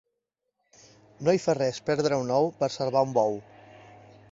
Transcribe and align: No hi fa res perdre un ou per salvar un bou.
No 1.27 1.35
hi 1.35 1.41
fa 1.43 1.55
res 1.59 1.79
perdre 1.91 2.19
un 2.23 2.33
ou 2.39 2.51
per 2.63 2.73
salvar 2.79 3.07
un 3.09 3.17
bou. 3.21 3.39